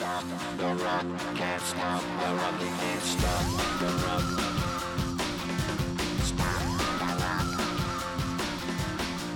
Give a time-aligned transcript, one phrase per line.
[0.00, 0.24] stop
[0.56, 3.44] the rock, can't stop the rock, can't stop
[3.80, 4.22] the rock.
[6.22, 6.62] Stop
[6.98, 7.44] the rock.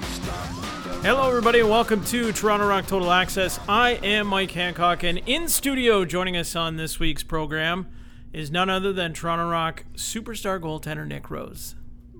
[0.08, 0.48] Stop
[0.84, 3.60] the Hello, everybody, and welcome to Toronto Rock Total Access.
[3.68, 7.86] I am Mike Hancock, and in studio joining us on this week's program
[8.32, 11.74] is none other than Toronto Rock superstar goaltender Nick Rose.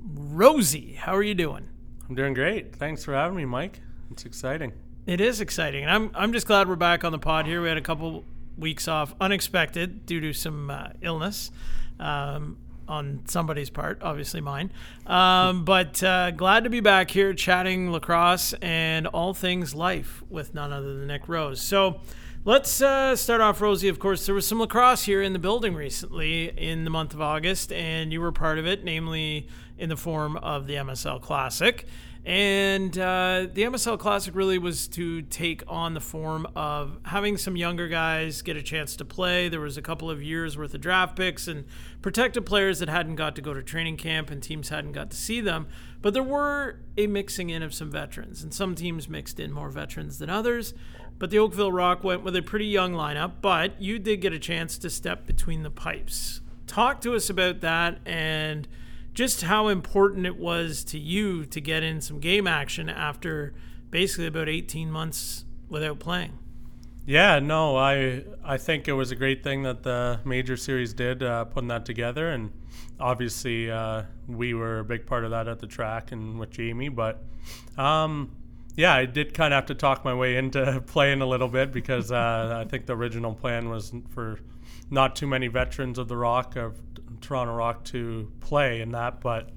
[0.04, 1.70] Rosie, how are you doing?
[2.10, 2.76] I'm doing great.
[2.76, 3.80] Thanks for having me, Mike.
[4.10, 4.74] It's exciting.
[5.06, 7.62] It is exciting, and I'm I'm just glad we're back on the pod here.
[7.62, 8.24] We had a couple
[8.56, 11.50] weeks off, unexpected due to some uh, illness
[11.98, 14.72] um, on somebody's part, obviously mine.
[15.06, 20.54] Um, but uh, glad to be back here chatting lacrosse and all things life with
[20.54, 21.60] none other than Nick Rose.
[21.60, 22.00] So.
[22.46, 23.88] Let's uh, start off, Rosie.
[23.88, 27.22] Of course, there was some lacrosse here in the building recently in the month of
[27.22, 31.86] August, and you were part of it, namely in the form of the MSL Classic.
[32.26, 37.54] And uh, the MSL Classic really was to take on the form of having some
[37.54, 39.50] younger guys get a chance to play.
[39.50, 41.66] There was a couple of years worth of draft picks and
[42.00, 45.16] protected players that hadn't got to go to training camp and teams hadn't got to
[45.18, 45.66] see them.
[46.00, 49.68] But there were a mixing in of some veterans, and some teams mixed in more
[49.68, 50.72] veterans than others.
[51.18, 54.38] But the Oakville Rock went with a pretty young lineup, but you did get a
[54.38, 56.40] chance to step between the pipes.
[56.66, 58.66] Talk to us about that and
[59.14, 63.54] just how important it was to you to get in some game action after
[63.90, 66.38] basically about 18 months without playing.
[67.06, 71.22] Yeah, no, I I think it was a great thing that the major series did
[71.22, 72.50] uh, putting that together, and
[72.98, 76.88] obviously uh, we were a big part of that at the track and with Jamie.
[76.88, 77.22] But
[77.76, 78.34] um,
[78.74, 81.72] yeah, I did kind of have to talk my way into playing a little bit
[81.72, 84.40] because uh, I think the original plan was for
[84.90, 86.80] not too many veterans of the Rock of
[87.20, 89.50] Toronto Rock to play in that, but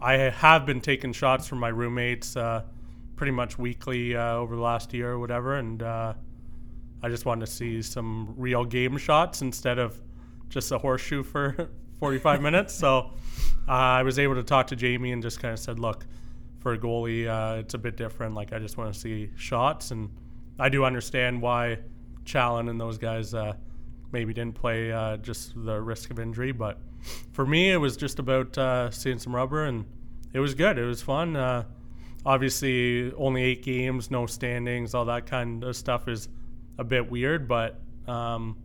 [0.00, 2.62] I have been taking shots from my roommates uh,
[3.16, 6.14] pretty much weekly uh, over the last year or whatever, and uh,
[7.02, 10.00] I just wanted to see some real game shots instead of
[10.48, 11.68] just a horseshoe for
[12.00, 12.74] 45 minutes.
[12.74, 13.10] So
[13.68, 16.06] uh, I was able to talk to Jamie and just kind of said, look,
[16.58, 18.34] for a goalie, uh, it's a bit different.
[18.34, 20.10] Like I just want to see shots, and
[20.58, 21.78] I do understand why
[22.24, 23.54] Challen and those guys uh,
[24.12, 26.52] maybe didn't play uh, just the risk of injury.
[26.52, 26.78] But
[27.32, 29.84] for me, it was just about uh, seeing some rubber, and
[30.32, 30.78] it was good.
[30.78, 31.36] It was fun.
[31.36, 31.64] Uh,
[32.24, 36.28] obviously, only eight games, no standings, all that kind of stuff is
[36.78, 37.48] a bit weird.
[37.48, 38.56] But um,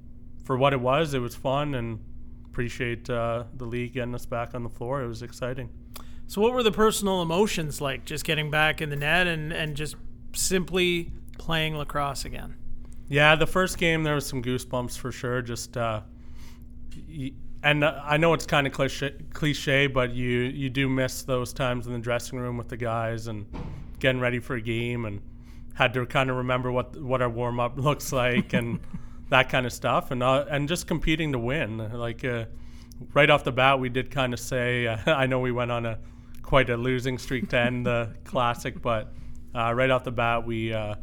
[0.44, 2.00] for what it was, it was fun, and
[2.46, 5.02] appreciate uh, the league getting us back on the floor.
[5.02, 5.70] It was exciting.
[6.28, 9.76] So, what were the personal emotions like just getting back in the net and, and
[9.76, 9.96] just
[10.34, 12.56] simply playing lacrosse again?
[13.08, 15.42] Yeah, the first game there was some goosebumps for sure.
[15.42, 16.02] Just uh,
[17.64, 21.54] and uh, I know it's kind of cliche, cliche, but you you do miss those
[21.54, 23.46] times in the dressing room with the guys and
[24.00, 25.22] getting ready for a game and
[25.74, 28.80] had to kind of remember what what our warm up looks like and
[29.30, 31.78] that kind of stuff and uh, and just competing to win.
[31.78, 32.46] Like uh,
[33.14, 35.86] right off the bat, we did kind of say uh, I know we went on
[35.86, 36.00] a
[36.42, 39.14] quite a losing streak to end the classic, but
[39.56, 40.96] uh, right off the bat we uh,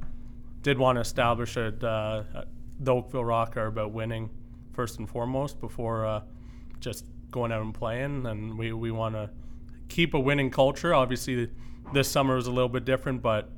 [0.62, 2.45] did want to establish that uh,
[2.81, 4.31] the Oakville Rock are about winning
[4.73, 6.23] first and foremost before uh,
[6.81, 8.27] just going out and playing.
[8.27, 9.31] And we, we want to
[9.89, 10.95] keep a winning culture.
[10.95, 11.50] Obviously,
[11.93, 13.50] this summer was a little bit different, but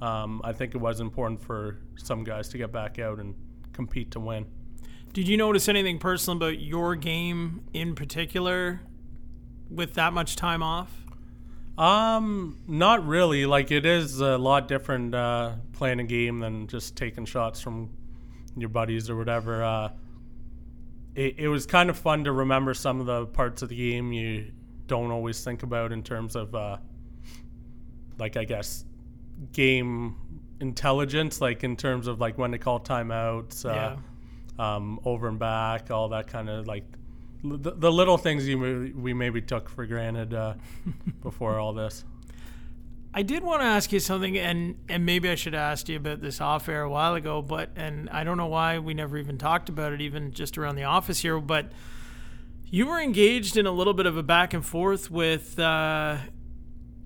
[0.00, 3.34] um, I think it was important for some guys to get back out and
[3.72, 4.46] compete to win.
[5.12, 8.80] Did you notice anything personal about your game in particular
[9.70, 11.01] with that much time off?
[11.78, 13.46] Um, not really.
[13.46, 17.90] Like it is a lot different uh, playing a game than just taking shots from
[18.56, 19.64] your buddies or whatever.
[19.64, 19.88] Uh,
[21.14, 24.12] it, it was kind of fun to remember some of the parts of the game
[24.12, 24.52] you
[24.86, 26.76] don't always think about in terms of, uh,
[28.18, 28.84] like I guess,
[29.52, 30.16] game
[30.60, 31.40] intelligence.
[31.40, 33.96] Like in terms of like when to call timeouts, uh,
[34.62, 36.84] um, over and back, all that kind of like
[37.44, 40.54] the, the little things you may- we maybe took for granted uh,
[41.22, 42.04] before all this.
[43.14, 45.98] I did want to ask you something, and and maybe I should have asked you
[45.98, 49.18] about this off air a while ago, but and I don't know why we never
[49.18, 51.38] even talked about it, even just around the office here.
[51.38, 51.72] But
[52.64, 56.16] you were engaged in a little bit of a back and forth with uh,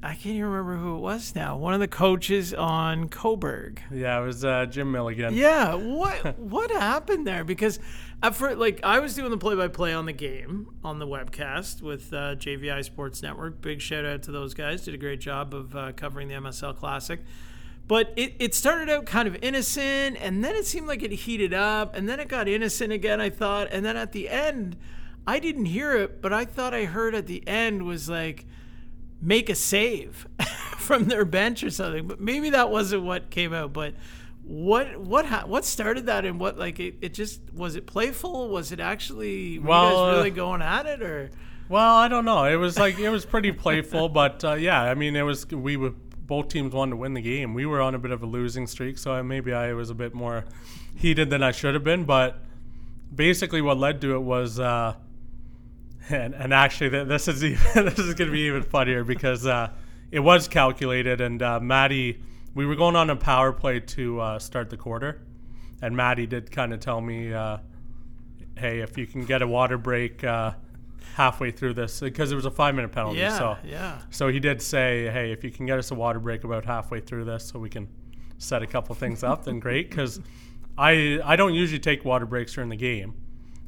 [0.06, 1.56] I can't even remember who it was now.
[1.56, 3.80] One of the coaches on Cobourg.
[3.90, 5.34] Yeah, it was uh, Jim Milligan.
[5.34, 7.42] Yeah, what what happened there?
[7.42, 7.80] Because
[8.22, 12.12] at first, like I was doing the play-by-play on the game on the webcast with
[12.12, 13.60] uh, JVI Sports Network.
[13.60, 16.76] Big shout out to those guys; did a great job of uh, covering the MSL
[16.76, 17.18] Classic.
[17.88, 21.52] But it, it started out kind of innocent, and then it seemed like it heated
[21.52, 23.20] up, and then it got innocent again.
[23.20, 24.76] I thought, and then at the end,
[25.26, 28.46] I didn't hear it, but I thought I heard at the end was like
[29.20, 30.26] make a save
[30.78, 32.06] from their bench or something.
[32.06, 33.72] But maybe that wasn't what came out.
[33.72, 33.94] But
[34.44, 38.48] What what ha- what started that and what like it, it just was it playful?
[38.48, 41.30] Was it actually were Well, you guys uh, really going at it or
[41.68, 42.44] Well, I don't know.
[42.44, 45.76] It was like it was pretty playful, but uh, yeah, I mean, it was we
[45.76, 45.94] were
[46.26, 47.54] both teams wanted to win the game.
[47.54, 50.14] We were on a bit of a losing streak, so maybe I was a bit
[50.14, 50.44] more
[50.94, 52.04] heated than I should have been.
[52.04, 52.38] But
[53.14, 54.94] basically, what led to it was, uh,
[56.10, 59.46] and, and actually, th- this is even, this is going to be even funnier because
[59.46, 59.70] uh,
[60.10, 62.22] it was calculated, and uh, Maddie,
[62.54, 65.20] we were going on a power play to uh, start the quarter,
[65.82, 67.58] and Maddie did kind of tell me, uh,
[68.56, 70.52] "Hey, if you can get a water break." Uh,
[71.14, 74.38] halfway through this because it was a five minute penalty yeah so yeah so he
[74.38, 77.46] did say, "Hey, if you can get us a water break about halfway through this,
[77.46, 77.88] so we can
[78.36, 80.20] set a couple things up, then great." Because
[80.76, 83.14] I I don't usually take water breaks during the game,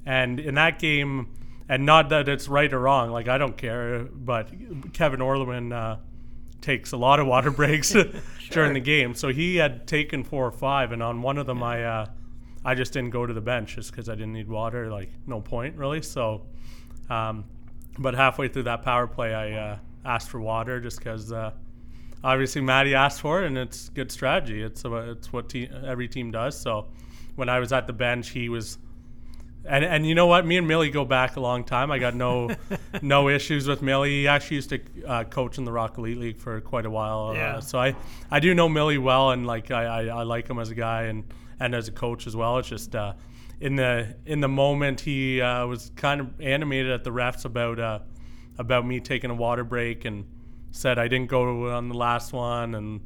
[0.05, 1.29] and in that game,
[1.69, 4.51] and not that it's right or wrong, like I don't care, but
[4.93, 5.99] Kevin Orleman uh,
[6.61, 7.95] takes a lot of water breaks
[8.51, 11.63] during the game, so he had taken four or five, and on one of them
[11.63, 12.07] I uh,
[12.65, 15.41] I just didn't go to the bench just because I didn't need water, like no
[15.41, 16.47] point really, so.
[17.11, 17.45] Um,
[17.99, 21.53] but halfway through that power play, I uh, asked for water just because uh,
[22.23, 24.63] obviously Maddie asked for it, and it's good strategy.
[24.63, 26.59] It's it's what te- every team does.
[26.59, 26.89] So
[27.37, 28.79] when I was at the bench, he was.
[29.65, 30.47] And, and you know what?
[30.47, 31.91] Me and Millie go back a long time.
[31.91, 32.51] I got no
[33.03, 34.21] no issues with Millie.
[34.21, 37.35] He actually used to uh, coach in the Rock Elite League for quite a while.
[37.35, 37.57] Yeah.
[37.57, 37.95] Uh, so I,
[38.31, 41.05] I do know Millie well, and like I, I, I like him as a guy
[41.05, 41.25] and,
[41.61, 42.59] and as a coach as well.
[42.59, 43.13] It's just uh,
[43.61, 47.79] in the in the moment he uh, was kind of animated at the refs about
[47.79, 47.99] uh,
[48.59, 50.25] about me taking a water break and
[50.71, 53.01] said I didn't go on the last one and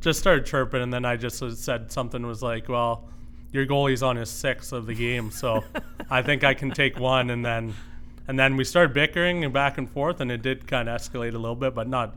[0.00, 3.08] just started chirping and then I just said something was like, well,
[3.54, 5.62] your goalie's on his sixth of the game, so
[6.10, 7.74] I think I can take one and then
[8.26, 11.34] and then we started bickering and back and forth and it did kind of escalate
[11.34, 12.16] a little bit, but not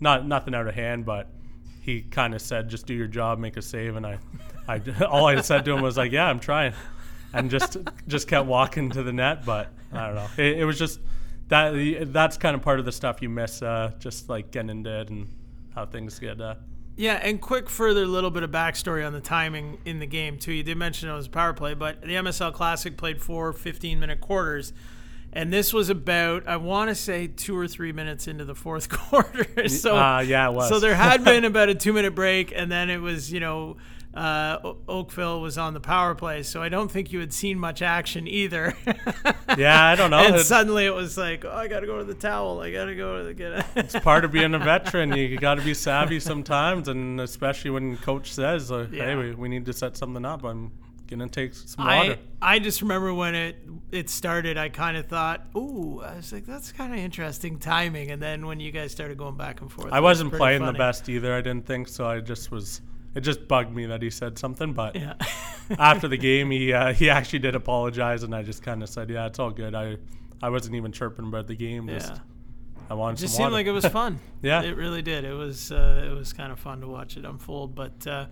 [0.00, 1.28] not nothing out of hand, but
[1.82, 4.18] he kind of said, "Just do your job, make a save," and I,
[4.66, 6.72] I all I said to him was like, "Yeah, I'm trying,"
[7.34, 7.76] and just
[8.06, 9.44] just kept walking to the net.
[9.44, 10.28] But I don't know.
[10.38, 11.00] It, it was just
[11.48, 15.00] that that's kind of part of the stuff you miss, uh, just like getting into
[15.00, 15.28] it and
[15.74, 16.40] how things get.
[16.40, 16.54] Uh,
[16.98, 20.52] Yeah, and quick further little bit of backstory on the timing in the game too.
[20.52, 24.00] You did mention it was a power play, but the MSL Classic played four 15
[24.00, 24.72] minute quarters.
[25.32, 28.88] And this was about I want to say two or three minutes into the fourth
[28.88, 29.68] quarter.
[29.68, 30.68] so uh, yeah, it was.
[30.68, 33.76] so there had been about a two minute break, and then it was you know
[34.14, 34.58] uh,
[34.88, 36.42] Oakville was on the power play.
[36.42, 38.74] So I don't think you had seen much action either.
[39.56, 40.18] yeah, I don't know.
[40.18, 42.60] and It's suddenly it was like, oh, I got to go to the towel.
[42.60, 43.66] I got to go to the get.
[43.76, 45.12] it's part of being a veteran.
[45.12, 49.04] You got to be savvy sometimes, and especially when coach says, uh, Yeah.
[49.04, 50.72] "Hey, we, we need to set something up." I'm
[51.06, 52.18] gonna take some water.
[52.42, 53.56] I, I just remember when it
[53.92, 58.10] it started, I kind of thought, ooh, I was like, that's kind of interesting timing.
[58.10, 60.60] And then when you guys started going back and forth, I was wasn't pretty playing
[60.60, 60.72] funny.
[60.72, 61.34] the best either.
[61.34, 62.06] I didn't think so.
[62.06, 62.80] I just was.
[63.14, 65.14] It just bugged me that he said something, but Yeah.
[65.78, 69.10] after the game, he uh, he actually did apologize, and I just kind of said,
[69.10, 69.96] "Yeah, it's all good." I
[70.42, 71.88] I wasn't even chirping about the game.
[71.88, 72.18] Just yeah.
[72.90, 73.54] I wanted It just seemed water.
[73.54, 74.18] like it was fun.
[74.42, 74.62] Yeah.
[74.62, 75.24] it really did.
[75.24, 77.74] It was uh, it was kind of fun to watch it unfold.
[77.74, 78.26] But uh,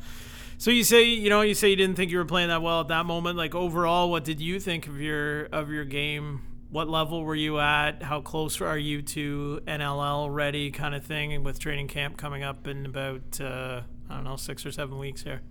[0.58, 2.80] so you say you know you say you didn't think you were playing that well
[2.80, 3.36] at that moment.
[3.36, 6.42] Like overall, what did you think of your of your game?
[6.70, 8.02] What level were you at?
[8.02, 11.32] How close are you to NLL ready, kind of thing?
[11.32, 14.98] And with training camp coming up in about uh, I don't know six or seven
[14.98, 15.42] weeks here.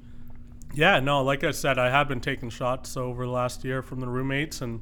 [0.73, 3.99] Yeah, no, like I said, I have been taking shots over the last year from
[3.99, 4.81] the roommates, and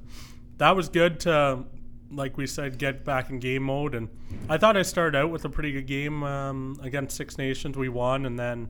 [0.57, 1.65] that was good to,
[2.11, 3.93] like we said, get back in game mode.
[3.93, 4.09] And
[4.49, 7.77] I thought I started out with a pretty good game um, against Six Nations.
[7.77, 8.69] We won, and then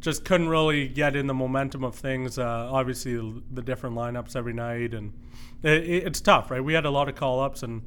[0.00, 2.38] just couldn't really get in the momentum of things.
[2.38, 3.14] Uh, obviously,
[3.50, 5.14] the, different lineups every night, and
[5.62, 6.62] it, it's tough, right?
[6.62, 7.80] We had a lot of call ups, and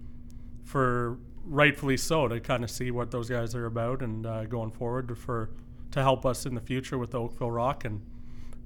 [0.63, 4.71] for rightfully so to kind of see what those guys are about and uh, going
[4.71, 5.51] forward for
[5.97, 8.01] to help us in the future with the Oakville Rock and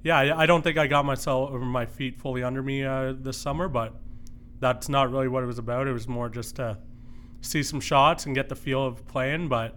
[0.04, 3.38] yeah, I, don't think I got myself or my feet fully under me uh, this
[3.38, 3.94] summer, but
[4.58, 5.86] that's not really what it was about.
[5.86, 6.78] It was more just to
[7.40, 9.48] see some shots and get the feel of playing.
[9.48, 9.76] But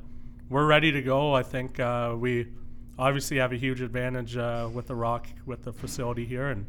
[0.50, 1.35] we're ready to go.
[1.35, 2.47] I think uh, we
[2.97, 6.65] obviously have a huge advantage uh, with the Rock, with the facility here, and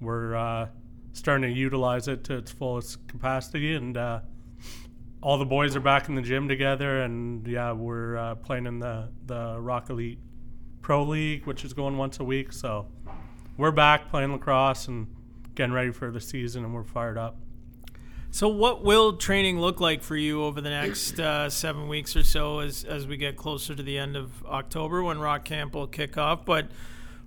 [0.00, 0.68] we're uh,
[1.12, 3.74] starting to utilize it to its fullest capacity.
[3.74, 4.20] And uh,
[5.26, 8.78] all the boys are back in the gym together, and yeah, we're uh, playing in
[8.78, 10.20] the the Rock Elite
[10.82, 12.52] Pro League, which is going once a week.
[12.52, 12.86] So
[13.56, 15.08] we're back playing lacrosse and
[15.56, 17.38] getting ready for the season, and we're fired up.
[18.30, 22.22] So, what will training look like for you over the next uh, seven weeks or
[22.22, 25.88] so, as as we get closer to the end of October when Rock Camp will
[25.88, 26.44] kick off?
[26.44, 26.68] But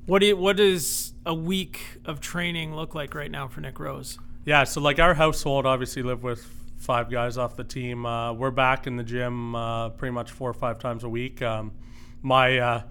[0.05, 3.77] what do you, what does a week of training look like right now for Nick
[3.77, 4.17] Rose?
[4.45, 8.05] Yeah, so like our household obviously live with five guys off the team.
[8.05, 11.41] Uh, we're back in the gym uh, pretty much four or five times a week.
[11.41, 11.73] Um,
[12.21, 12.83] my uh,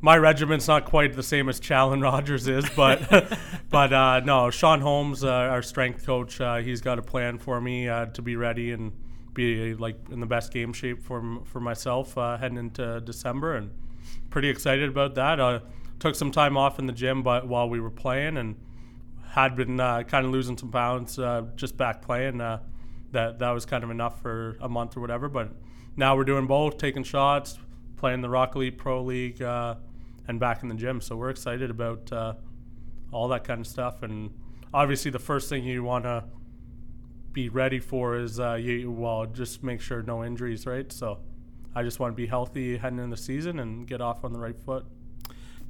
[0.00, 3.38] my regiment's not quite the same as Challen Rogers is, but
[3.70, 7.60] but uh, no, Sean Holmes, uh, our strength coach, uh, he's got a plan for
[7.60, 8.92] me to be ready and
[9.32, 13.70] be like in the best game shape for for myself heading into December, and
[14.30, 15.40] pretty excited about that.
[15.40, 15.60] Uh,
[16.00, 18.56] took some time off in the gym, but while we were playing, and
[19.30, 21.18] had been kind of losing some pounds
[21.56, 22.40] just back playing.
[23.12, 25.28] That that was kind of enough for a month or whatever.
[25.28, 25.52] But
[25.96, 27.58] now we're doing both, taking shots,
[27.96, 29.76] playing the Rock Elite Pro League, uh,
[30.26, 31.00] and back in the gym.
[31.00, 32.34] So we're excited about uh,
[33.12, 34.02] all that kind of stuff.
[34.02, 34.30] And
[34.72, 36.24] obviously, the first thing you want to
[37.32, 40.90] be ready for is uh, you well just make sure no injuries, right?
[40.92, 41.18] So
[41.74, 44.38] I just want to be healthy heading into the season and get off on the
[44.38, 44.84] right foot.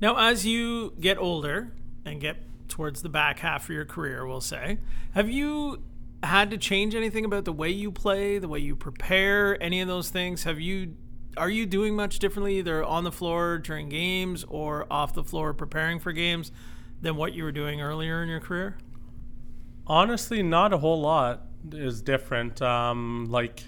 [0.00, 1.73] Now, as you get older
[2.04, 2.37] and get
[2.68, 4.78] towards the back half of your career, we'll say,
[5.12, 5.83] have you
[6.22, 9.88] had to change anything about the way you play, the way you prepare, any of
[9.88, 10.44] those things?
[10.44, 10.96] Have you
[11.37, 15.54] are you doing much differently either on the floor during games or off the floor
[15.54, 16.50] preparing for games
[17.00, 18.76] than what you were doing earlier in your career?
[19.87, 22.60] Honestly, not a whole lot is different.
[22.60, 23.62] Um, like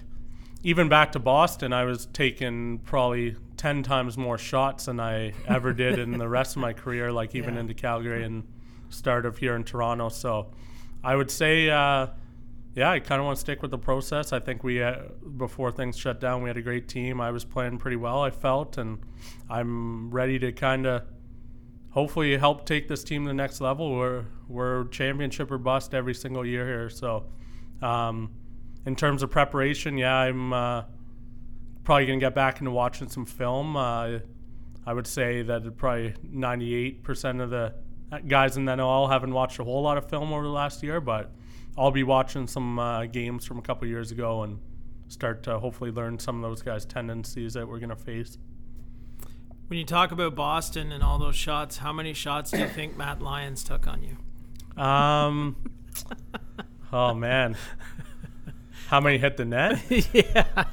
[0.63, 5.71] even back to Boston, I was taking probably ten times more shots than I ever
[5.83, 7.11] did in the rest of my career.
[7.11, 7.61] Like even Yeah.
[7.61, 8.43] into Calgary and
[8.89, 10.09] start of here in Toronto.
[10.09, 10.51] So
[11.03, 12.07] I would say, uh,
[12.75, 14.31] yeah, I kind of want to stick with the process.
[14.31, 14.95] I think we uh,
[15.37, 17.19] before things shut down, we had a great team.
[17.19, 18.21] I was playing pretty well.
[18.21, 18.99] I felt, and
[19.49, 21.03] I'm ready to kind of
[21.89, 23.93] hopefully help take this team to the next level.
[23.93, 26.89] We're we're championship or bust every single year here.
[26.89, 27.25] So,
[27.81, 28.31] um,
[28.85, 30.83] in terms of preparation, yeah, I'm uh,
[31.83, 33.75] probably gonna get back into watching some film.
[33.75, 34.19] Uh,
[34.85, 37.73] I would say that probably 98% of the
[38.27, 40.99] guys in the NL haven't watched a whole lot of film over the last year,
[40.99, 41.31] but
[41.77, 44.59] I'll be watching some uh, games from a couple years ago and
[45.07, 48.37] start to hopefully learn some of those guys' tendencies that we're gonna face.
[49.67, 52.97] When you talk about Boston and all those shots, how many shots do you think
[52.97, 54.81] Matt Lyons took on you?
[54.81, 55.55] Um.
[56.93, 57.57] oh man,
[58.87, 59.81] how many hit the net?
[60.13, 60.65] yeah.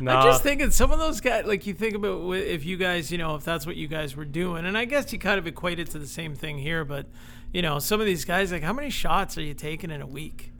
[0.00, 3.12] No, I'm just thinking some of those guys, like you think about if you guys,
[3.12, 5.46] you know, if that's what you guys were doing, and I guess you kind of
[5.46, 7.06] equate it to the same thing here, but
[7.52, 10.06] you know, some of these guys, like how many shots are you taking in a
[10.06, 10.52] week?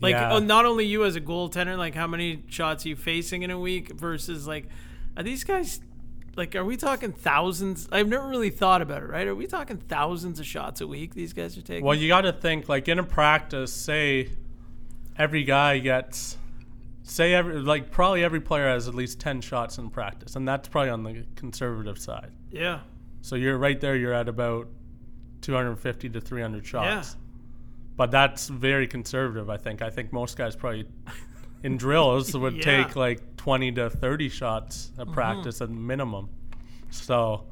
[0.00, 0.32] Like, Yeah.
[0.34, 3.50] oh, not only you as a goaltender, like how many shots are you facing in
[3.50, 4.66] a week versus like,
[5.16, 5.80] are these guys,
[6.36, 7.88] like, are we talking thousands?
[7.92, 9.26] I've never really thought about it, right?
[9.28, 11.84] Are we talking thousands of shots a week these guys are taking?
[11.84, 13.72] Well, you got to think like in a practice.
[13.72, 14.30] Say
[15.16, 16.36] every guy gets,
[17.04, 20.66] say every like probably every player has at least ten shots in practice, and that's
[20.68, 22.32] probably on the conservative side.
[22.50, 22.80] yeah.
[23.24, 23.94] So you're right there.
[23.94, 24.66] You're at about
[25.42, 26.86] 250 to 300 shots.
[27.14, 27.20] Yeah.
[27.96, 29.50] But that's very conservative.
[29.50, 29.82] I think.
[29.82, 30.86] I think most guys probably
[31.62, 32.62] in drills would Yeah.
[32.84, 36.28] take like 20 to 30 shots at practice at minimum.
[36.90, 37.44] So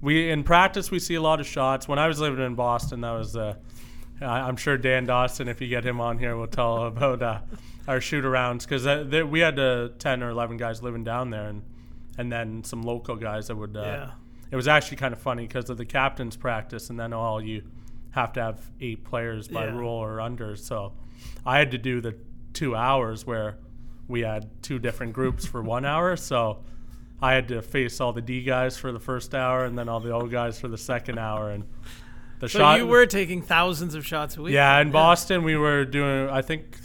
[0.00, 1.88] we in practice we see a lot of shots.
[1.88, 3.54] When I was living in Boston, that was uh,
[4.22, 7.40] I'm sure Dan Dawson, if you get him on here, will tell about uh,
[7.88, 11.48] our shoot arounds because uh, we had uh, 10 or 11 guys living down there,
[11.48, 11.62] and
[12.18, 13.76] and then some local guys that would.
[13.76, 14.10] Uh, Yeah.
[14.50, 17.62] It was actually kind of funny because of the captain's practice, and then all you
[18.10, 19.76] have to have eight players by Yeah.
[19.76, 20.56] rule or under.
[20.56, 20.92] So
[21.46, 22.16] I had to do the
[22.52, 23.56] two hours where
[24.08, 26.16] we had two different groups for one hour.
[26.16, 26.64] So
[27.22, 30.00] I had to face all the D guys for the first hour, and then all
[30.00, 31.64] the O guys for the second hour, and
[32.40, 32.78] the So shot.
[32.78, 34.54] you were taking thousands of shots a week.
[34.54, 36.28] yeah, in Boston we were doing.
[36.30, 36.76] I think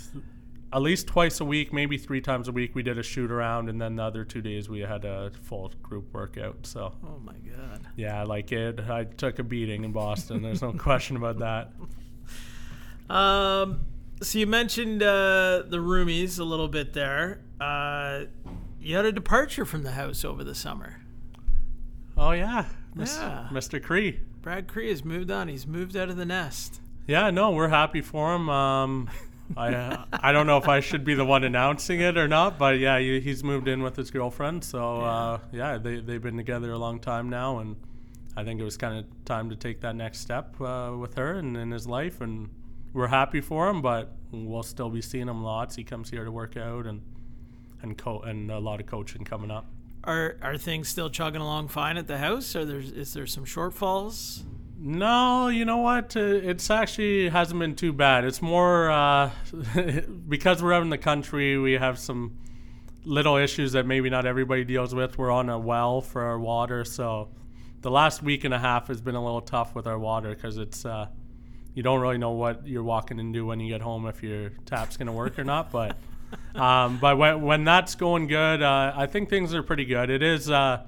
[0.76, 2.76] at least twice a week, maybe three times a week.
[2.76, 5.72] We did a shoot around, and then the other two days we had a full
[5.82, 6.66] group workout.
[6.68, 7.88] So Oh my god.
[7.96, 8.80] yeah, I like it.
[8.82, 10.42] I took a beating in Boston.
[10.42, 11.72] There's no question about that.
[13.10, 13.86] Um,
[14.22, 17.42] so you mentioned uh, the roomies a little bit there.
[17.60, 18.26] Uh,
[18.82, 21.02] you had a departure from the house over the summer.
[22.18, 23.48] Oh yeah, Mis- Yeah.
[23.52, 23.82] Mr.
[23.82, 24.20] Kri.
[24.42, 25.48] Brad Kri has moved on.
[25.48, 26.80] He's moved out of the nest.
[27.08, 28.50] Yeah, no, we're happy for him.
[28.50, 29.10] Um,
[29.58, 32.80] I I don't know if I should be the one announcing it or not, but
[32.80, 34.64] yeah, he, he's moved in with his girlfriend.
[34.64, 37.76] So uh, yeah, they they've been together a long time now, and
[38.36, 41.34] I think it was kind of time to take that next step uh, with her
[41.34, 42.50] and in his life, and
[42.94, 43.82] we're happy for him.
[43.82, 45.76] But we'll still be seeing him lots.
[45.76, 47.02] He comes here to work out and
[47.82, 49.66] and co- and a lot of coaching coming up.
[50.04, 52.56] Are are things still chugging along fine at the house?
[52.56, 54.44] Or there's is there some shortfalls?
[54.78, 56.18] No, you know what?
[56.18, 58.26] Uh, it's actually hasn't been too bad.
[58.26, 59.32] It's more uh,
[60.28, 61.58] because we're out in the country.
[61.58, 62.38] We have some
[63.06, 65.18] little issues that maybe not everybody deals with.
[65.18, 67.30] We're on a well for our water, so
[67.82, 70.58] the last week and a half has been a little tough with our water because
[70.58, 71.08] it's uh,
[71.74, 74.98] you don't really know what you're walking into when you get home if your tap's
[74.98, 75.72] gonna work or not.
[75.72, 75.96] But
[76.56, 80.10] um, but when when that's going good, uh, I think things are pretty good.
[80.10, 80.50] It is.
[80.50, 80.84] Uh,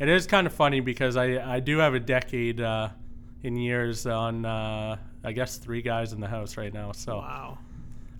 [0.00, 2.90] it is kind of funny because I I do have a decade uh,
[3.42, 6.92] in years on uh, I guess three guys in the house right now.
[6.92, 7.58] So Wow.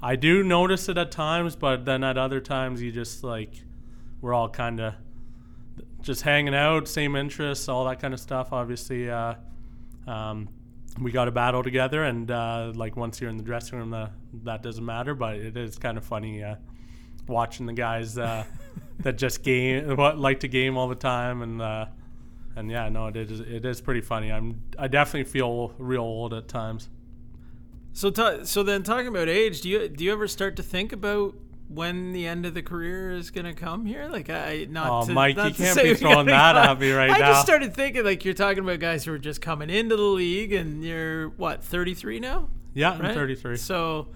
[0.03, 3.53] I do notice it at times, but then at other times you just like
[4.21, 4.95] we're all kind of
[6.03, 8.53] just hanging out, same interests, all that kind of stuff.
[8.53, 9.35] Obviously, uh,
[10.07, 10.49] um,
[11.01, 14.11] we got a battle together, and uh, like once you're in the dressing room, the,
[14.45, 15.15] that doesn't matter.
[15.15, 16.57] But it is kind of funny uh,
[17.29, 18.45] watching the guys uh,
[19.01, 21.87] that just game, what like to game all the time, and uh,
[22.57, 24.33] and yeah, no, it is it is pretty funny.
[24.33, 26.89] I'm I definitely feel real old at times.
[27.93, 30.93] So, ta- so then talking about age, do you do you ever start to think
[30.93, 31.35] about
[31.69, 34.09] when the end of the career is going to come here?
[34.09, 35.03] Like, I not.
[35.03, 37.25] Oh, to, Mike, not you can't be throwing that go- at me right I now.
[37.25, 40.03] I just started thinking like you're talking about guys who are just coming into the
[40.03, 43.57] league, and you're what 33 now, Yeah, I'm 33.
[43.57, 44.09] So,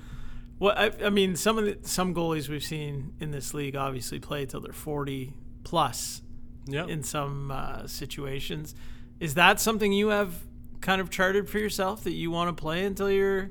[0.62, 4.18] what I, I mean, some of the some goalies we've seen in this league obviously
[4.20, 5.32] play till they're 40
[5.64, 6.22] plus
[6.66, 6.86] Yeah.
[6.86, 8.74] in some uh, situations.
[9.20, 10.34] Is that something you have
[10.80, 13.50] kind of charted for yourself that you want to play until you're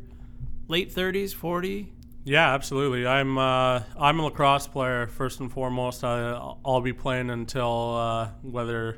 [0.68, 1.92] late 30s, 40?
[2.24, 3.06] Yeah, absolutely.
[3.08, 6.04] I'm uh, I'm a lacrosse player first and foremost.
[6.04, 6.32] I,
[6.64, 8.98] I'll be playing until uh, whether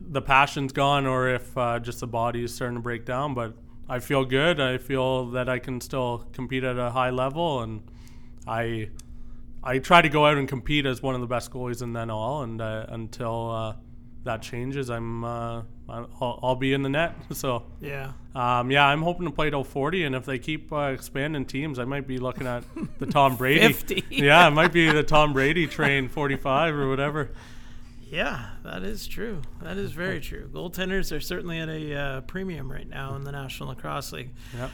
[0.00, 3.34] the passion's gone or if uh, just the body is starting to break down.
[3.34, 3.54] But
[3.92, 4.58] I feel good.
[4.58, 7.82] I feel that I can still compete at a high level, and
[8.46, 8.88] I
[9.62, 12.00] I try to go out and compete as one of the best goalies in the
[12.00, 12.42] NL.
[12.42, 13.76] And uh, until uh,
[14.24, 17.14] that changes, I'm uh, I'll, I'll be in the net.
[17.34, 17.64] So.
[17.82, 18.12] Yeah.
[18.34, 21.78] Um, yeah, I'm hoping to play till 40, and if they keep uh, expanding teams,
[21.78, 22.64] I might be looking at
[22.98, 23.72] the Tom Brady.
[23.74, 24.04] 50.
[24.08, 27.30] yeah, it might be the Tom Brady train 45 or whatever.
[28.12, 29.40] Yeah, that is true.
[29.62, 30.46] That is very true.
[30.52, 34.34] Goaltenders are certainly at a uh, premium right now in the National Lacrosse League.
[34.54, 34.68] Yeah.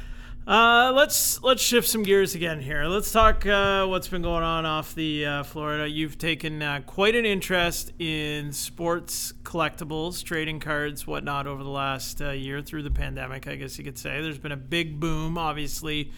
[0.45, 2.87] Uh, let's let's shift some gears again here.
[2.87, 5.89] Let's talk uh, what's been going on off the uh, Florida.
[5.89, 12.21] You've taken uh, quite an interest in sports collectibles, trading cards, whatnot, over the last
[12.21, 13.47] uh, year through the pandemic.
[13.47, 16.11] I guess you could say there's been a big boom, obviously,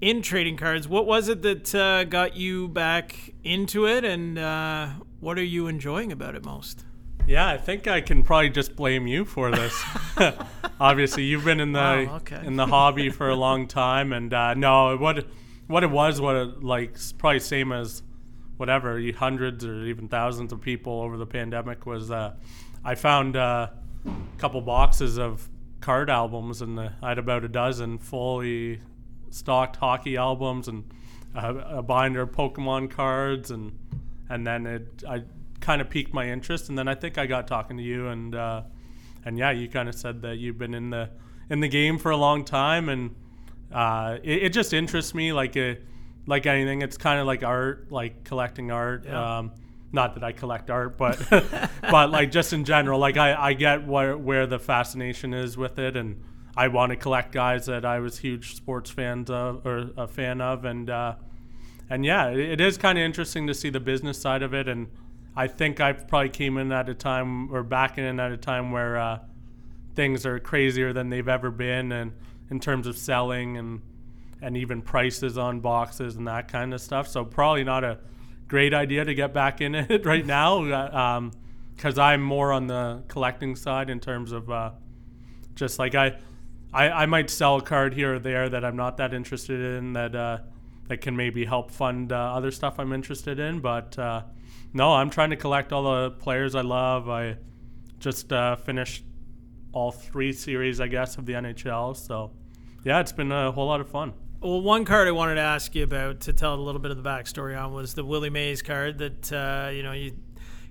[0.00, 0.88] in trading cards.
[0.88, 4.88] What was it that uh, got you back into it, and uh,
[5.22, 6.84] what are you enjoying about it most?
[7.26, 9.80] Yeah, I think I can probably just blame you for this.
[10.80, 12.40] Obviously, you've been in the Wow, okay.
[12.44, 15.26] in the hobby for a long time, and uh, no, what
[15.68, 18.02] what it was, what it like, probably same as
[18.56, 22.10] whatever, you- hundreds or even thousands of people over the pandemic was.
[22.10, 22.34] Uh,
[22.84, 23.68] I found uh,
[24.04, 25.48] a couple boxes of
[25.80, 28.80] card albums, and uh, I had about a dozen fully
[29.30, 30.84] stocked hockey albums and
[31.36, 33.78] a, a binder of Pokemon cards, and
[34.32, 35.22] and then it I
[35.60, 38.34] kind of piqued my interest, and then I think I got talking to you, and
[38.34, 38.62] uh,
[39.24, 41.10] and yeah, you kind of said that you've been in the
[41.50, 43.14] in the game for a long time, and
[43.72, 45.56] uh, it, it just interests me like
[46.26, 46.82] like anything.
[46.82, 49.04] It's kind of like art, like collecting art.
[49.04, 49.38] Yeah.
[49.38, 49.52] Um,
[49.94, 51.22] not that I collect art, but
[51.82, 55.78] but like just in general, like I, I get where where the fascination is with
[55.78, 56.22] it, and
[56.56, 60.40] I want to collect guys that I was huge sports fans of or a fan
[60.40, 61.16] of, and uh,
[61.92, 64.88] and yeah, it, is kind of interesting to see the business side of it, and
[65.36, 68.72] I think I probably came in at a time or back in at a time
[68.72, 69.18] where uh,
[69.94, 72.12] things are crazier than they've ever been, and
[72.50, 73.82] in terms of selling and
[74.40, 77.08] and even prices on boxes and that kind of stuff.
[77.08, 77.98] So probably not a
[78.48, 81.30] great idea to get back in it right now,
[81.76, 84.70] because I'm more on the collecting side in terms of uh,
[85.54, 86.16] just like I,
[86.72, 89.92] I I might sell a card here or there that I'm not that interested in
[89.92, 90.38] that uh,
[90.92, 93.98] that can maybe help fund uh, other stuff I'm interested in, but.
[93.98, 94.22] Uh,
[94.74, 97.08] no, I'm trying to collect all the players I love.
[97.08, 97.36] I
[97.98, 99.04] just uh, finished
[99.72, 101.96] all three series, I guess, of the NHL.
[101.96, 102.32] So,
[102.84, 104.14] yeah, it's been a whole lot of fun.
[104.40, 107.02] Well, one card I wanted to ask you about to tell a little bit of
[107.02, 110.16] the backstory on was the Willie Mays card that uh, you know you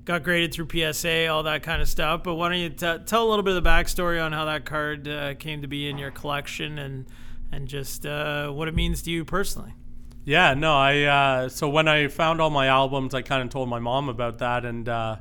[0.04, 2.24] got graded through PSA, all that kind of stuff.
[2.24, 4.66] But why don't you t- tell a little bit of the backstory on how that
[4.66, 7.06] card uh, came to be in your collection and
[7.52, 9.74] and just uh, what it means to you personally?
[10.24, 13.70] Yeah, no, I uh, so when I found all my albums, I kind of told
[13.70, 15.18] my mom about that, and uh,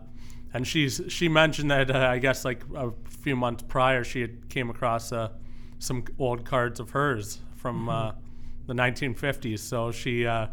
[0.52, 4.48] and she's she mentioned that uh, I guess like a few months prior she had
[4.50, 5.30] came across uh,
[5.78, 8.12] some old cards of hers from uh,
[8.66, 9.60] the 1950s.
[9.60, 10.48] So she uh,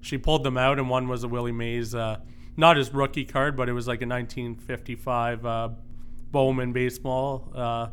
[0.00, 2.18] she pulled them out, and one was a Willie Mays, uh,
[2.56, 5.68] not his rookie card, but it was like a 1955 uh,
[6.30, 7.88] Bowman baseball uh,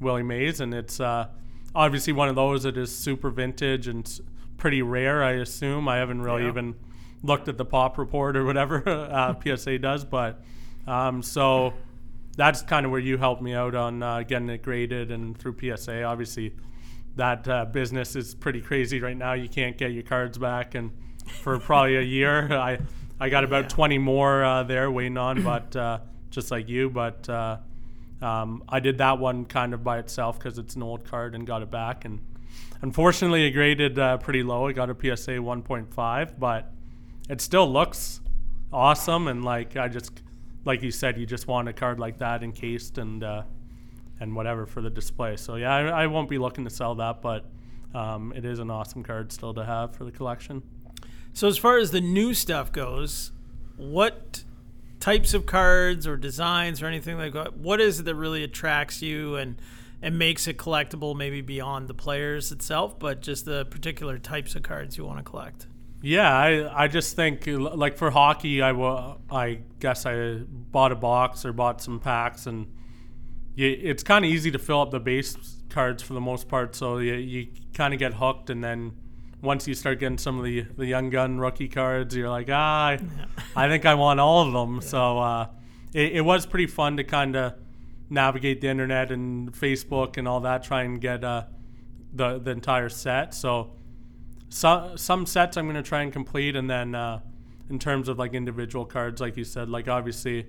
[0.00, 1.28] Willie Mays, and it's uh,
[1.74, 4.20] obviously one of those that is super vintage and
[4.60, 5.22] pretty rare.
[5.24, 6.48] I assume I haven't really Yeah.
[6.50, 6.74] even
[7.22, 10.40] looked at the pop report or whatever uh, PSA does, but
[10.86, 11.74] um, so
[12.36, 15.56] that's kind of where you helped me out on uh, getting it graded and through
[15.60, 16.02] PSA.
[16.04, 16.54] Obviously,
[17.16, 19.32] that uh, business is pretty crazy right now.
[19.32, 20.90] You can't get your cards back, and
[21.42, 22.78] for probably a year, I
[23.20, 23.68] I got about Yeah.
[23.68, 25.98] 20 more uh, there waiting on, but uh,
[26.30, 26.88] just like you.
[26.88, 27.58] But uh,
[28.22, 31.46] um, I did that one kind of by itself because it's an old card and
[31.46, 32.04] got it back.
[32.06, 32.20] And
[32.82, 34.66] unfortunately, it graded uh, pretty low.
[34.66, 36.72] It got a PSA 1.5, but
[37.28, 38.20] it still looks
[38.72, 39.28] awesome.
[39.28, 40.22] And like I just,
[40.64, 43.42] like you said, you just want a card like that encased and uh,
[44.20, 45.36] and whatever for the display.
[45.36, 47.46] So yeah, I, I won't be looking to sell that, but
[47.94, 50.62] um, it is an awesome card still to have for the collection.
[51.32, 53.32] So as far as the new stuff goes,
[53.76, 54.44] what
[55.00, 59.00] types of cards or designs or anything like that, what is it that really attracts
[59.00, 59.56] you and
[60.02, 64.62] and makes it collectible maybe beyond the players itself, but just the particular types of
[64.62, 65.66] cards you want to collect?
[66.02, 68.72] Yeah, I, I just think like for hockey, I
[69.30, 72.72] I guess I bought a box or bought some packs, and
[73.54, 75.36] you, it's kind of easy to fill up the base
[75.68, 76.74] cards for the most part.
[76.74, 78.92] So you, you kind of get hooked, and then
[79.42, 82.86] once you start getting some of the the young gun rookie cards, you're like, ah,
[82.86, 82.98] I,
[83.54, 84.80] I think I want all of them.
[84.90, 85.48] So uh,
[85.92, 87.54] it, it was pretty fun to kind of
[88.10, 91.44] navigate the internet and Facebook and all that, try and get uh,
[92.12, 93.32] the the entire set.
[93.34, 93.72] So
[94.48, 97.20] some some sets I'm gonna try and complete, and then uh,
[97.70, 100.46] in terms of like individual cards, like you said, like obviously,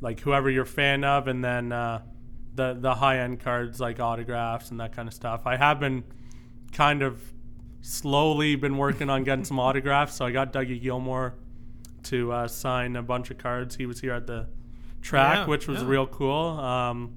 [0.00, 2.02] like whoever you're fan of, and then uh,
[2.54, 5.42] the the high end cards like autographs and that kind of stuff.
[5.44, 6.04] I have been
[6.72, 7.20] kind of
[7.80, 11.34] slowly been working on getting some autographs, so I got Dougie Gilmour
[12.04, 13.74] to uh, sign a bunch of cards.
[13.76, 14.46] He was here at the
[15.06, 15.88] track, Yeah, which was yeah.
[15.88, 16.58] real cool.
[16.58, 17.14] Um,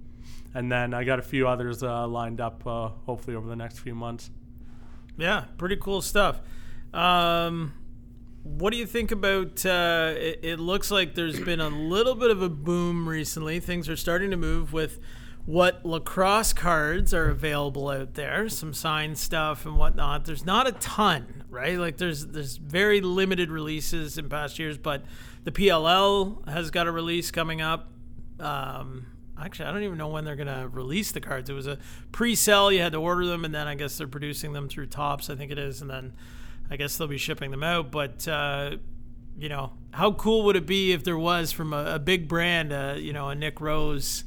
[0.54, 3.80] and then I got a few others uh, lined up, uh, hopefully over the next
[3.80, 4.32] few months.
[5.18, 6.40] Yeah, pretty cool stuff.
[6.94, 7.74] Um,
[8.44, 9.66] what do you think about?
[9.66, 13.60] Uh, it, it looks like there's been a little bit of a boom recently.
[13.60, 15.00] Things are starting to move with
[15.46, 20.26] what lacrosse cards are available out there, some signed stuff and whatnot.
[20.26, 21.78] There's not a ton, right?
[21.78, 25.04] Like there's there's very limited releases in past years, but
[25.44, 27.92] the PLL has got a release coming up.
[28.40, 29.08] Um,
[29.40, 31.50] actually, I don't even know when they're gonna release the cards.
[31.50, 31.78] It was a
[32.12, 35.30] pre-sale; you had to order them, and then I guess they're producing them through Topps,
[35.30, 36.14] I think it is, and then
[36.70, 37.92] I guess they'll be shipping them out.
[37.92, 38.78] But uh,
[39.38, 42.74] you know, how cool would it be if there was from a, a big brand,
[42.74, 44.26] uh, you know, a Nick Rose,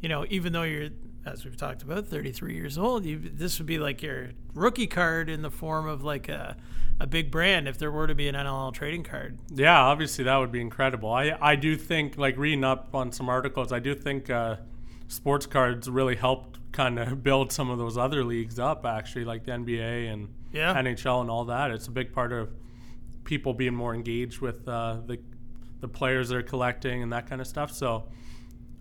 [0.00, 0.90] you know, even though you're
[1.24, 5.28] as we've talked about, 33 years old, you, this would be like your rookie card
[5.28, 6.56] in the form of like a,
[6.98, 9.38] a big brand if there were to be an NLL trading card.
[9.54, 11.10] Yeah, obviously that would be incredible.
[11.12, 14.56] I I do think like reading up on some articles, I do think uh,
[15.08, 18.84] sports cards really helped kind of build some of those other leagues up.
[18.84, 20.74] Actually, like the NBA and Yeah.
[20.74, 21.70] NHL and all that.
[21.70, 22.50] It's a big part of
[23.24, 25.18] people being more engaged with uh, the
[25.80, 27.70] the players they're collecting and that kind of stuff.
[27.72, 28.08] So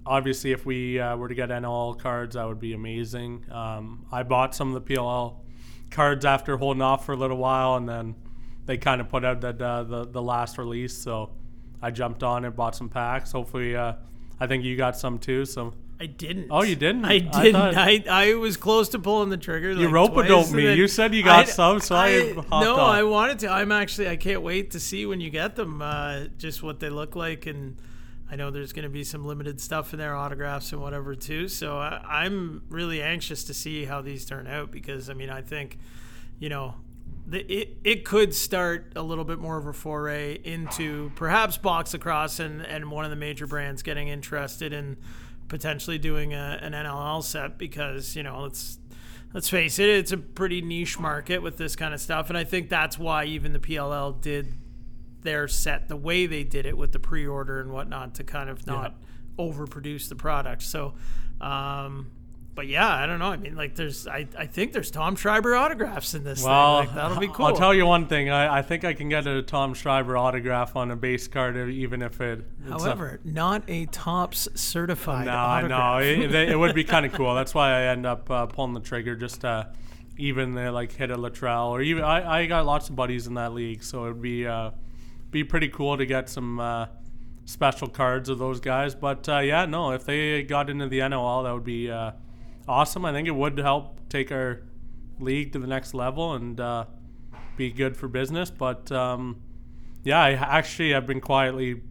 [0.06, 3.46] obviously, if we uh, were to get NLL cards, that would be amazing.
[3.52, 5.38] Um, I bought some of the PLL
[5.90, 8.16] cards after holding off for a little while, and then
[8.66, 10.98] they kind of put out that uh, the the last release.
[10.98, 11.32] So
[11.82, 13.32] I jumped on it, bought some packs.
[13.32, 13.94] Hopefully, uh,
[14.40, 15.46] I think you got some too.
[15.46, 16.48] So I didn't.
[16.50, 17.06] Oh, you didn't?
[17.06, 17.54] I I didn't.
[17.54, 19.72] thought- I, I, was close to pulling the trigger.
[19.72, 20.74] You like, rope a twice, dope me.
[20.74, 22.96] You said you got some, so I hopped no, on.
[22.96, 23.52] I wanted to.
[23.52, 24.10] I'm actually.
[24.10, 25.82] I can't wait to see when you get them.
[25.82, 27.78] Uh, just what they look like, and
[28.32, 31.50] I know there's going to be some limited stuff in there, autographs and whatever too.
[31.50, 35.42] So I, I'm really anxious to see how these turn out because I mean I
[35.42, 35.78] think,
[36.40, 36.76] you know.
[37.28, 41.94] The, it, it could start a little bit more of a foray into perhaps box
[41.94, 44.98] lacrosse and, and one of the major brands getting interested in
[45.48, 48.80] potentially doing a, an NLL set because you know let's
[49.34, 52.44] let's face it, it's a pretty niche market with this kind of stuff, and I
[52.44, 54.54] think that's why even the PLL did
[55.24, 58.66] their set the way they did it with the pre-order and whatnot to kind of
[58.68, 58.96] not
[59.38, 60.62] overproduce the product.
[60.64, 60.94] So,
[61.40, 62.12] um,
[62.54, 63.28] but yeah, I don't know.
[63.32, 66.88] I mean, like, there's I, I think there's Tom Schreiber autographs in this Well, thing.
[66.88, 67.46] Like, that'll be cool.
[67.46, 68.30] I'll tell you one thing.
[68.30, 72.02] I, I think I can get a Tom Schreiber autograph on a base card, even
[72.02, 72.46] if it.
[72.66, 76.02] it's a- However, not a Topps certified no, I autograph.
[76.02, 77.34] know it, it would be kind of cool.
[77.36, 79.70] That's why I end up uh, pulling the trigger, just to
[80.18, 83.36] even uh, like hit a Latrell, or even I, I got lots of buddies in
[83.36, 84.72] that league, so it'd be uh,
[85.32, 86.88] be pretty cool to get some uh,
[87.46, 88.94] special cards of those guys.
[88.94, 92.12] But uh, yeah, no, if they got into the NLL, that would be uh,
[92.68, 93.06] awesome.
[93.06, 94.62] I think it would help take our
[95.20, 96.86] league to the next level and uh,
[97.56, 98.52] be good for business.
[98.52, 99.42] But um,
[100.04, 101.82] yeah, I actually have been quietly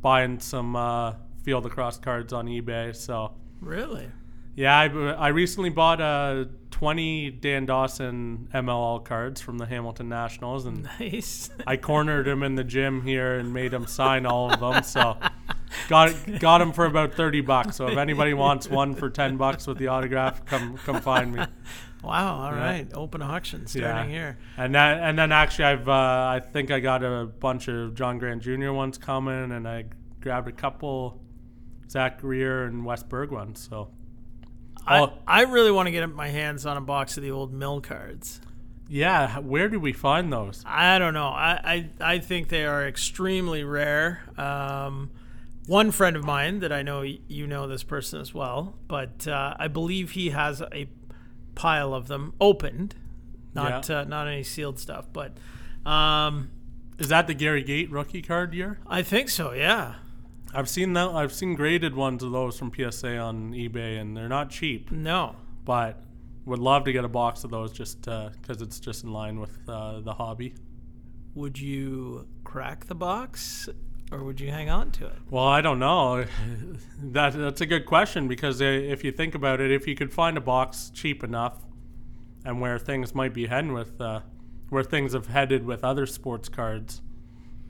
[0.00, 2.94] buying some uh, field lacrosse cards on eBay.
[2.94, 4.08] So really?
[4.56, 6.46] yeah, I, I recently bought uh,
[6.78, 11.50] 20 Dan Dawson MLL cards from the Hamilton Nationals, and Nice.
[11.66, 14.84] I cornered him in the gym here and made him sign all of them.
[14.84, 15.16] So
[15.88, 17.74] got got him for about 30 bucks.
[17.76, 21.44] So if anybody wants one for 10 bucks with the autograph, come come find me.
[22.04, 22.42] Wow.
[22.42, 22.60] All Yeah.
[22.64, 22.88] right.
[22.94, 24.16] Open auction starting Yeah.
[24.16, 24.38] here.
[24.56, 28.18] And that, and then actually, I've uh, I think I got a bunch of John
[28.18, 28.70] Grant Jr.
[28.70, 29.86] ones coming, and I
[30.20, 31.20] grabbed a couple
[31.90, 33.66] Zach Greer and Wes Berg ones.
[33.68, 33.90] So
[34.88, 35.12] I.
[35.26, 38.40] I really want to get my hands on a box of the old mill cards.
[38.88, 40.62] yeah, where do we find those?
[40.66, 41.28] I don't know.
[41.28, 41.60] I,
[42.00, 44.22] I, I think they are extremely rare.
[44.38, 45.10] Um,
[45.66, 49.54] one friend of mine that I know you know this person as well, but uh,
[49.58, 50.88] I believe he has a
[51.54, 52.94] pile of them opened,
[53.52, 53.98] not Yeah.
[54.00, 55.36] uh, not any sealed stuff, but
[55.84, 56.50] um,
[56.98, 58.78] Is that the Gary Gait rookie card year?
[58.86, 59.52] I think so.
[59.52, 59.96] Yeah.
[60.54, 61.10] I've seen that.
[61.10, 64.90] I've seen graded ones of those from PSA on eBay, and they're not cheap.
[64.90, 65.36] No.
[65.64, 66.02] But
[66.46, 69.56] would love to get a box of those just because it's just in line with
[69.68, 70.54] uh, the hobby.
[71.34, 73.68] Would you crack the box,
[74.10, 75.18] or would you hang on to it?
[75.30, 76.24] Well, I don't know.
[77.02, 80.12] that that's a good question because uh, if you think about it, if you could
[80.12, 81.58] find a box cheap enough,
[82.44, 84.20] and where things might be heading with, uh,
[84.70, 87.02] where things have headed with other sports cards,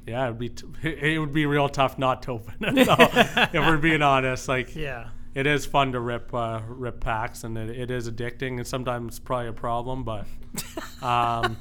[0.08, 2.86] yeah, it'd be t- it would be real tough not to open it.
[2.86, 2.96] though,
[3.52, 5.08] if we're being honest, like Yeah.
[5.34, 9.18] it is fun to rip uh, rip packs, and it, it is addicting, and sometimes
[9.18, 10.26] probably a problem, but
[11.02, 11.56] um,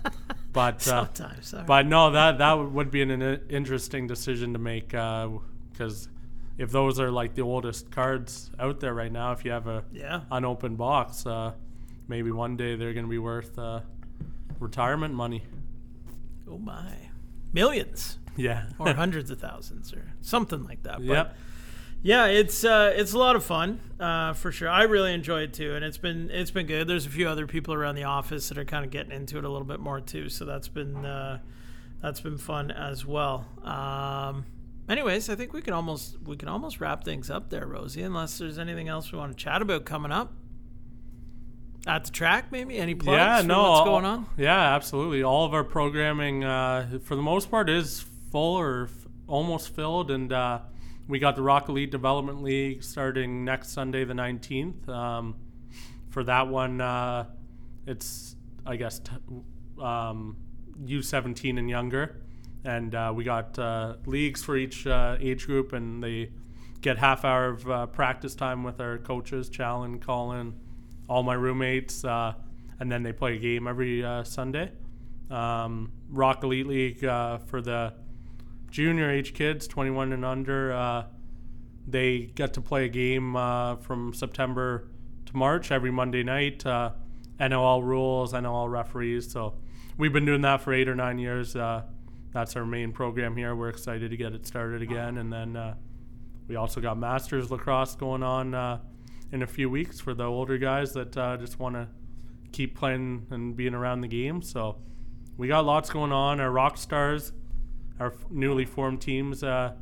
[0.54, 1.48] but uh, Sometimes.
[1.48, 1.64] sorry.
[1.66, 6.10] but no, that that would be an, an interesting decision to make because
[6.58, 9.84] if those are like the oldest cards out there right now, if you have a
[9.92, 10.22] yeah.
[10.32, 11.52] unopened box, uh,
[12.08, 13.82] maybe one day they're going to be worth uh,
[14.60, 15.44] retirement money.
[16.50, 16.94] Oh my.
[17.54, 18.18] Millions.
[18.38, 18.68] Yeah.
[18.80, 20.98] or hundreds of thousands or something like that.
[20.98, 21.38] But yep.
[22.02, 24.70] yeah, it's uh, it's a lot of fun uh, for sure.
[24.70, 26.88] I really enjoy it too, and it's been it's been good.
[26.88, 29.44] There's a few other people around the office that are kind of getting into it
[29.44, 31.40] a little bit more too, so that's been uh,
[32.02, 33.46] that's been fun as well.
[33.64, 34.46] Um,
[34.88, 38.04] anyways, I think we can almost we can almost wrap things up there, Rosie.
[38.04, 40.34] Unless there's anything else we want to chat about coming up
[41.88, 44.26] at the track, maybe any plugs yeah, for no, what's all- going on?
[44.38, 45.24] Yeah, absolutely.
[45.24, 48.06] All of our programming, uh, for the most part, is
[48.38, 50.60] full or f- almost filled, and uh,
[51.08, 54.88] we got the Rock Elite Development League starting next Sunday, the nineteenth.
[54.88, 55.36] Um,
[56.10, 57.26] for that one, uh,
[57.88, 59.12] it's I guess t-
[59.82, 60.38] um,
[60.86, 62.22] U seventeen and younger,
[62.64, 66.30] and uh, we got uh, leagues for each uh, age group, and they
[66.82, 70.54] get half hour of uh, practice time with our coaches, Challen, Colin,
[71.10, 74.72] all my roommates, and then they play a game every Sunday.
[75.32, 77.96] Um, Rock Elite League for the
[78.78, 81.04] junior age kids, 21 and under, uh,
[81.88, 84.88] they get to play a game uh, from September
[85.26, 86.64] to March every Monday night.
[86.64, 86.92] Uh,
[87.40, 89.32] NLL rules, NLL referees.
[89.32, 89.56] So
[89.98, 91.56] we've been doing that for eight or nine years.
[91.56, 91.86] Uh,
[92.32, 93.56] that's our main program here.
[93.56, 95.74] We're excited to get it started again, and then uh,
[96.48, 98.78] we also got Masters lacrosse going on uh,
[99.32, 101.88] in a few weeks for the older guys that uh, just want to
[102.52, 104.44] keep playing and being around the game.
[104.44, 104.78] So
[105.36, 106.40] we got lots going on.
[106.40, 107.32] Our rock stars,
[108.00, 109.74] our newly formed teams, uh,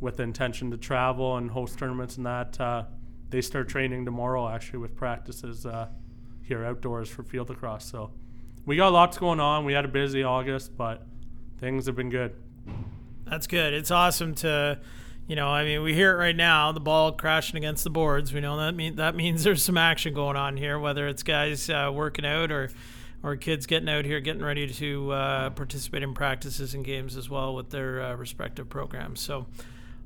[0.00, 2.84] with intention to travel and host tournaments and that, uh,
[3.30, 5.88] they start training tomorrow actually with practices uh,
[6.42, 7.84] here outdoors for field lacrosse.
[7.84, 8.12] So
[8.66, 9.64] we got lots going on.
[9.64, 11.06] We had a busy August, but
[11.58, 12.34] things have been good.
[13.24, 13.72] That's good.
[13.72, 14.78] It's awesome to,
[15.26, 18.32] you know, I mean, we hear it right now, the ball crashing against the boards.
[18.32, 21.70] We know that mean that means there's some action going on here, whether it's guys
[21.70, 22.70] uh, working out or
[23.24, 27.28] or kids getting out here, getting ready to uh, participate in practices and games as
[27.28, 29.20] well with their uh, respective programs.
[29.20, 29.46] So.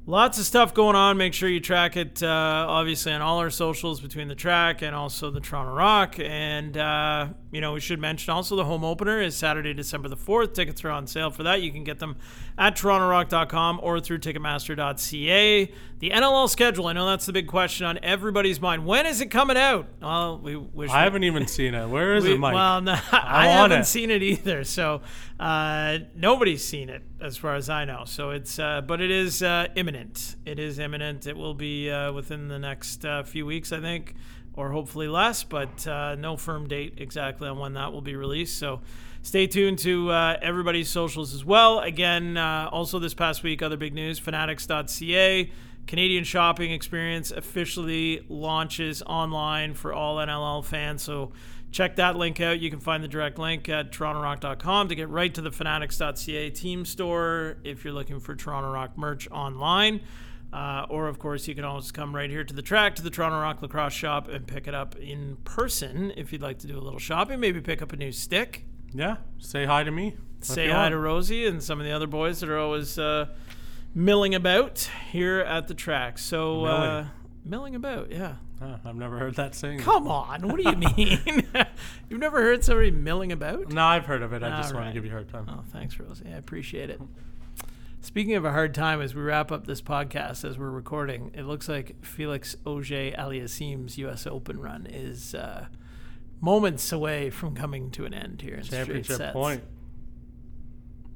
[0.07, 1.19] Lots of stuff going on.
[1.19, 2.27] Make sure you track it, uh,
[2.67, 6.19] obviously, on all our socials between the track and also the Toronto Rock.
[6.19, 10.17] And, uh, you know, we should mention also the home opener is Saturday, December the
[10.17, 10.53] 4th.
[10.55, 11.63] Tickets are on sale for that.
[11.63, 12.17] You can get them
[12.59, 15.73] at torontorock.com or through ticketmaster.ca.
[16.01, 18.87] The NLL schedule, I know that's the big question on everybody's mind.
[18.87, 19.89] When is it coming out?
[20.01, 21.89] Well, we wish I we- haven't even seen it.
[21.89, 22.55] Where is we- it, Mike?
[22.55, 23.85] Well, no, I want haven't it.
[23.87, 24.63] seen it either.
[24.65, 25.01] So
[25.41, 28.03] uh, nobody's seen it, as far as I know.
[28.05, 30.37] So it's, uh, but it is uh, imminent.
[30.47, 31.27] It is imminent.
[31.27, 34.15] It will be uh, within the next uh, few weeks, I think,
[34.59, 35.45] or hopefully less.
[35.45, 38.59] But uh, no firm date exactly on when that will be released.
[38.59, 38.81] So.
[39.21, 41.81] Stay tuned to uh, everybody's socials as well.
[41.81, 45.51] Again, uh, also this past week, other big news fanatics.ca.
[45.89, 51.03] Canadian shopping experience officially launches online for all NLL fans.
[51.03, 51.33] So
[51.73, 52.61] check that link out.
[52.61, 56.85] You can find the direct link at torontorock.com to get right to the fanatics.ca team
[56.85, 60.01] store if you're looking for Toronto Rock merch online.
[60.53, 63.11] Uh, or, of course, you can always come right here to the track, to the
[63.11, 66.79] Toronto Rock Lacrosse Shop, and pick it up in person if you'd like to do
[66.79, 67.39] a little shopping.
[67.41, 68.65] Maybe pick up a new stick.
[68.95, 70.17] yeah, say hi to me.
[70.41, 73.27] Say hi to Rosie and some of the other boys that are always uh,
[73.95, 76.17] milling about here at the track.
[76.17, 77.11] So, uh, Milling.
[77.45, 78.37] milling about, yeah.
[78.63, 79.81] Ah, I've never heard that saying.
[79.81, 81.47] Come on, what do you mean?
[82.09, 83.69] You've never heard somebody milling about?
[83.69, 84.43] No, I've heard of it.
[84.43, 85.47] I just All want to give you a hard time.
[85.49, 86.27] Oh, thanks, Rosie.
[86.33, 87.01] I appreciate it.
[88.01, 91.43] Speaking of a hard time, as we wrap up this podcast, as we're recording, it
[91.43, 94.27] looks like Felix Auger Aliassime's U.S.
[94.27, 95.67] Open run is uh,
[96.41, 99.65] moments away from coming to an end here in Championship point.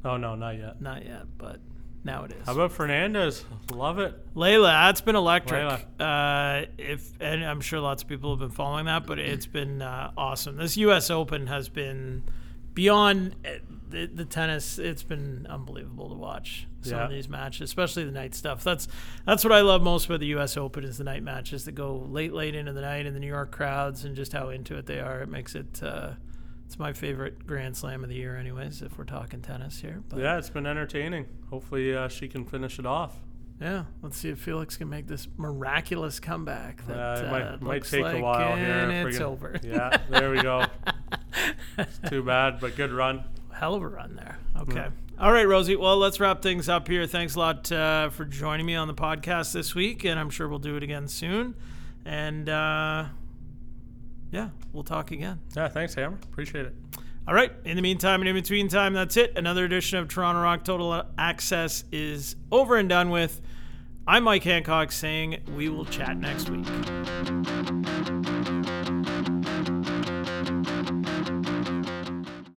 [0.04, 0.82] Oh no, not yet.
[0.82, 1.60] Not yet, but
[2.02, 2.46] now it is.
[2.46, 3.44] How about Fernandez?
[3.72, 4.34] Love it.
[4.34, 5.62] Leylah, that's been electric.
[5.62, 6.64] Leylah.
[6.64, 9.82] Uh, if and I'm sure lots of people have been following that, but it's been
[9.82, 10.56] uh, awesome.
[10.56, 11.10] This U.S.
[11.10, 12.24] Open has been
[12.74, 13.36] beyond
[13.92, 14.78] the, the tennis.
[14.78, 18.64] It's been unbelievable to watch some of these matches, especially the night stuff.
[18.64, 18.88] That's
[19.24, 20.57] that's what I love most about the U.S.
[20.57, 23.28] Open is the night matches that go late, late into the night, and the New
[23.28, 25.20] York crowds, and just how into it they are.
[25.20, 25.81] It makes it.
[25.83, 26.12] Uh,
[26.66, 28.81] it's my favorite Grand Slam of the year, anyways.
[28.83, 31.26] If we're talking tennis here, but Yeah, it's been entertaining.
[31.50, 33.14] Hopefully, uh, she can finish it off.
[33.61, 36.85] Yeah, let's see if Felix can make this miraculous comeback.
[36.88, 38.66] That Uh, it uh, might, might take like, a while here.
[38.66, 39.57] and if we're it's gonna- over.
[39.62, 40.64] Yeah, there we go.
[41.78, 43.22] It's too bad, but good run.
[43.52, 44.38] Hell of a run there.
[44.60, 44.86] Okay.
[45.18, 45.76] All right, Rosie.
[45.76, 47.06] Well, let's wrap things up here.
[47.06, 50.48] Thanks a lot uh, for joining me on the podcast this week, and I'm sure
[50.48, 51.54] we'll do it again soon.
[52.04, 53.04] And uh,
[54.32, 55.40] yeah, we'll talk again.
[55.54, 56.18] Yeah, thanks, Hammer.
[56.24, 56.74] Appreciate it.
[57.28, 57.52] All right.
[57.64, 59.36] In the meantime and in between time, that's it.
[59.36, 63.40] Another edition of Toronto Rock Total Access is over and done with.
[64.08, 66.66] I'm Mike Hancock saying we will chat next week.